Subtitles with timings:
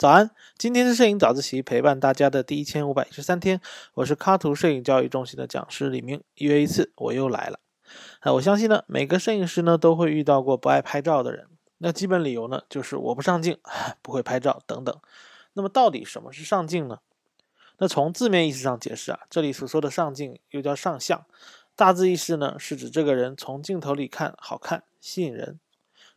[0.00, 3.60] 早安，今天是摄影早自习陪伴大家的第一千五百一十三天，
[3.92, 7.60] 我是卡图摄影教育中心的讲师李明，一月一次我又来了。
[8.20, 13.58] 啊，我相信呢，每个摄影师呢都会遇到过不爱拍照的人，那基本理由呢就是我不上镜，
[14.00, 14.98] 不会拍照等等。
[15.52, 17.00] 那么到底什么是上镜呢？
[17.76, 21.26] 那从字面意思上解释啊，这里所说的上镜又叫上相，
[21.76, 25.60] 大致意思呢是指这个人从镜头里看好看吸引人。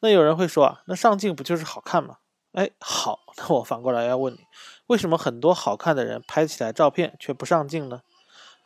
[0.00, 2.18] 那有人会说啊，那上镜不就是好看吗？
[2.52, 4.40] 哎，好， 那我反过来要问你，
[4.86, 8.02] 为什么很多好看的人拍起来照片却不上镜呢？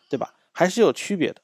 [0.09, 0.35] 对吧？
[0.53, 1.41] 还是有区别的。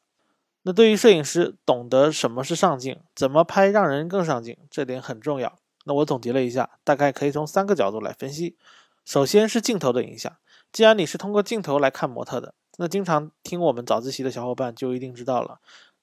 [0.63, 5.59] 那对于摄影师，懂得什么是上镜，怎么拍让人更上镜，这点很重要。
[5.85, 8.57] 那我总结了一下，大概可以从三个角度来分析。
[9.05, 10.37] 首先是镜头的影响，
[10.71, 15.61] 既然你是通过镜头来看模特的，那经常听我们早自习的小伙伴就一定知道了。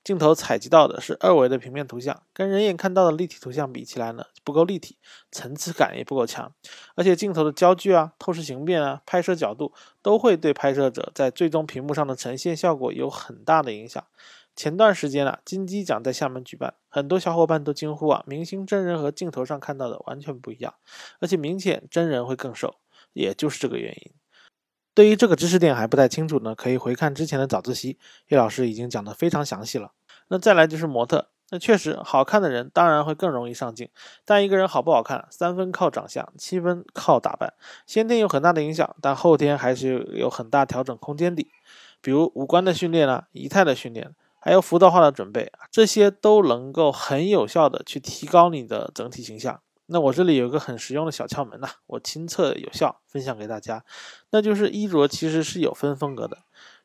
[0.08, 4.98] 镜头采集到的是二维的平面图像，跟人眼看到的立体图像比起来呢，不够立体，
[5.34, 6.50] 层次感也不够强。
[6.96, 14.02] 而且镜头的焦距啊、透视形变啊、拍摄角度，都会对拍摄者在最终屏幕上的呈现效果有很大的影响。
[14.56, 20.74] 前段时间啊，金鸡奖在厦门举办，很多小伙伴都惊呼啊，明星真人和镜头上看到的完全不一样，
[21.20, 22.76] 而且明显真人会更瘦，
[23.12, 24.14] 也就是这个原因。
[24.98, 29.92] 对于这个知识点还不太清楚呢，可以回看之前的早自习，叶老师已经讲得非常详细了。
[30.30, 33.88] 那再来就是模特，那确实好看的人当然会更容易上镜，
[34.26, 37.54] 但一个人好不好看，三分靠长相，七分靠打扮，
[37.86, 41.48] 先天有很大的影响，但后天还是有很大调整空间的。
[42.02, 49.62] 比如五官的训练啊，仪态的训练，还有服道化的准备这些都能够很有效的去提高你的整体形象。
[49.88, 53.84] 那我这里有个很实用的小窍门呐，我亲测有效，分享给大家。
[54.32, 56.38] 那就是衣着其实是有分风格的，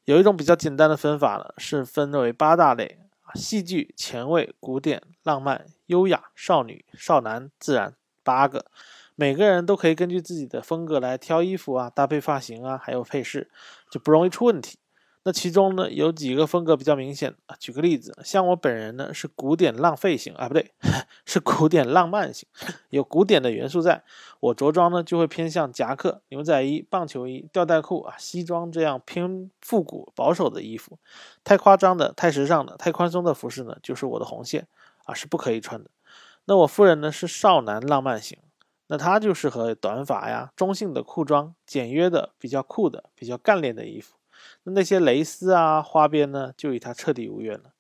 [0.05, 8.67] 有一种比较简单的分法呢，是分为八大类啊：戏剧、前卫、古典、浪漫、优雅、少女、少男、自然，八个。
[9.15, 13.51] 每个人都可以根据自己的风格来挑衣服啊，搭配发型啊，还有配饰，
[13.91, 14.79] 就不容易出问题。
[15.25, 17.55] 那其中呢，有几个风格比较明显啊。
[17.61, 20.73] 举个例子，像我本人呢是古典浪费型啊，不对，
[21.25, 22.49] 是古典浪漫型，
[22.91, 24.03] 有古典的元素在。
[24.41, 30.99] 我着装呢就会偏向夹克、牛仔衣、棒球衣、吊带裤啊、西装这样偏复古保守的衣服。
[31.45, 34.67] 太夸张的、太时尚的、太宽松的服饰呢，就是我的红线
[35.05, 35.91] 啊，是不可以穿的。
[36.47, 38.37] 那我夫人呢是少男浪漫型，
[38.89, 44.17] 那她就适合短发呀、中性的裤装、简约的、比较酷的、比较干练的衣服。
[44.65, 47.73] 那些蕾丝啊、花边呢，就与它彻底无缘了。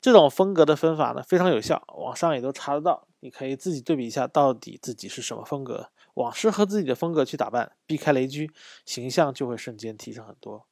[0.00, 3.08] 这种风格的分法呢，非常有效，网上也都查得到。
[3.20, 8.52] 你可以自己对比一下，到底自己是什么风格，往适合自己的风格去打扮，避开雷区，
[8.84, 10.66] 形象就会瞬间提升很多。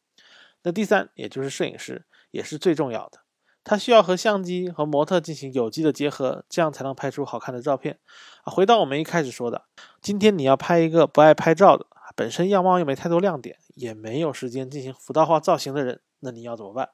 [0.62, 3.18] 那第三，也就是摄影师，也是最重要的，
[3.64, 7.98] 他需要和相机和模特进行有机的结合，这样才能拍出好看的照片。
[8.44, 9.64] 啊，回到我们一开始说的，
[10.00, 11.84] 今天你要拍一个不爱拍照的。
[12.14, 16.90] 本身样貌又没太多亮点，也没有时间进行浮道化造型的人，那你要怎么办？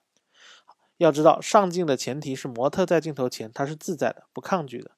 [0.98, 4.90] 要知道，上镜的前提是模特在镜头前他是自在的、不抗拒的。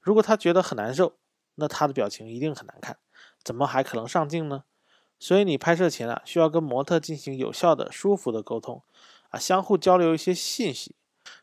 [0.00, 1.16] 如果他觉得很难受，
[1.54, 2.98] 那他的表情一定很难看，
[3.42, 4.64] 怎么还可能上镜呢？
[5.18, 8.82] 所以你拍摄前啊，需要跟模特进行有效的、舒服的沟通
[9.30, 10.94] 啊，相互交流一些信息。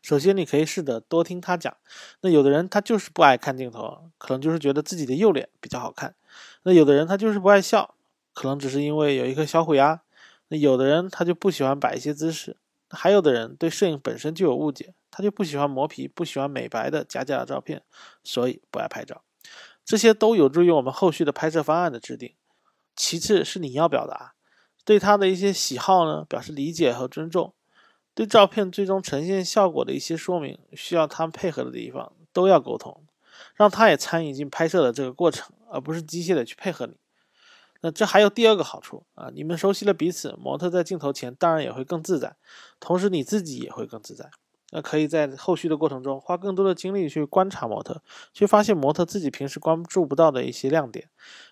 [0.02, 1.76] 首先，你可以试着多听他讲。
[2.20, 6.14] 那有的人他就是不爱看镜头，可能就是觉得自己的右脸比较好看。
[6.62, 7.95] 那有的人他就是不爱笑。
[8.36, 10.02] 可能只是因为有一颗小虎牙，
[10.48, 12.58] 那有的人他就不喜欢摆一些姿势，
[12.90, 17.82] 还有的人对摄影本身就有误解，他就不喜欢磨皮，不喜欢美白的假假的照片，
[18.22, 19.22] 所以不爱拍照。
[19.86, 22.34] 这些都有助于我们后续的拍摄方案的制定。
[22.94, 24.34] 其次是你要表达
[24.84, 27.54] 对他的一些喜好呢，表示理解和尊重，
[28.14, 33.02] 对照片最终呈现效果的一些说明，需要他们配合的地方都要沟通，
[33.54, 36.96] 让他也参与进拍摄的这个过程，而不是机械的去配合你。
[37.80, 42.36] 那这还有第二个好处啊，你们熟悉了彼此，模特在镜头前当然也会更自在，
[42.80, 44.30] 同时你自己也会更自在。
[44.72, 51.08] 那可以在后续的过程中花更多的精力去观察模特，去发现模特自己平时关注不到的一些亮点，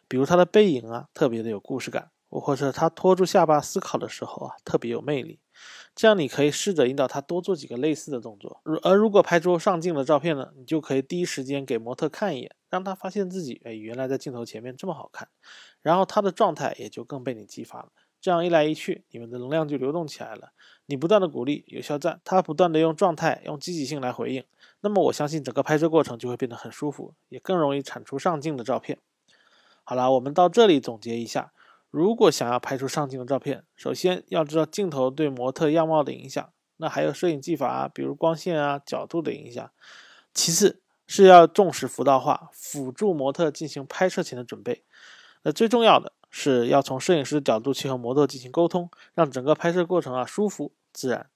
[0.09, 5.38] 比如他的背影啊，特别的有故事感，或者他托住下巴思考的时候啊，特别有魅力。
[5.94, 15.29] 这样你可以试着引导他多做几个类似的动作，如而如果拍出上镜的照片呢，你就可以第一时间给模特看一眼，让他发现自己哎原来在镜头前面这么好看，
[15.81, 17.91] 然后他的状态也就更被你激发了。
[18.20, 20.52] 这样一来一去，你们的能量就流动起来了。
[20.87, 24.43] 你不断的鼓励有效赞，他不断的用状态用积极性来回应，
[24.81, 28.99] 那么我相信整个拍摄过程就会变得很舒服，也更容易产出上镜的照片。
[29.85, 31.52] 好了，我们到这里总结一下。
[31.94, 39.70] 如果想要拍出上镜的照片，首先要知道镜头对模特样貌的影响，那还有摄影技法啊，比如光线啊、角度的影响。
[40.32, 44.82] 其次是要重视服道化，辅助模特进行拍摄前的准备。
[45.44, 51.31] 那最重要的是要从摄影师的角度去和模特进行沟通，让整个拍摄过程啊舒服自然。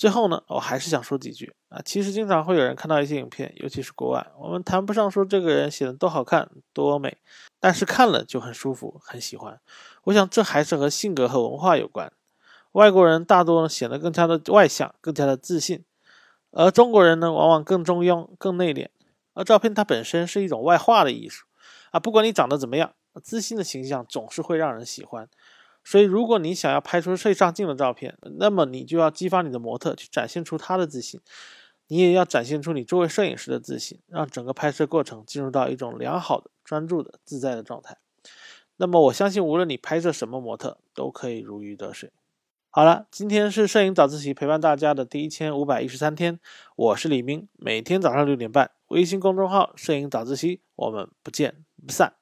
[0.00, 1.78] 最后呢，我还是想说几句啊。
[1.84, 7.18] 其实经常会有人看到一些影片，尤其是国外，我们谈不上说这个人写的多好看多美，
[7.60, 9.60] 但是看了就很舒服很喜欢。
[10.04, 12.10] 我想这还是和性格和文化有关。
[12.72, 15.84] 外国人大多显得更加的外向，更加的自信，
[16.52, 18.88] 而中国人呢，往往更中庸、更内敛。
[19.34, 21.44] 而照片它本身是一种外化的艺术
[21.90, 25.28] 啊，不管你长得怎么样，自信的形象总是会让人喜欢。
[25.82, 31.20] 所以，如果你想要拍出最上镜的照片，那么你就要激发你的模特去展现出他的自信，
[31.88, 37.96] 你也要展现出你作为摄影师的自信，让整个拍摄过程进入到一种良好的、专注的、自在的状态。
[38.76, 42.12] 那么，我相信无论你拍摄什么模特，都可以如鱼得水。
[42.70, 46.38] 好了，今天是摄影早自习陪伴大家的第一千五百一十三天，
[46.76, 52.14] 我是李明，每天早上六点半，微信公众号“摄影早自习”，我们不见不散。